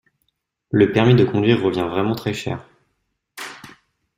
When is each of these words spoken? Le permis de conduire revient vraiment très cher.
Le 0.71 0.91
permis 0.91 1.13
de 1.13 1.23
conduire 1.23 1.61
revient 1.61 1.87
vraiment 1.87 2.15
très 2.15 2.33
cher. 2.33 2.67